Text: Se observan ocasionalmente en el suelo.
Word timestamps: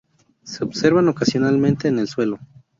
Se 0.41 0.63
observan 0.63 1.07
ocasionalmente 1.09 1.87
en 1.87 1.99
el 1.99 2.07
suelo. 2.07 2.39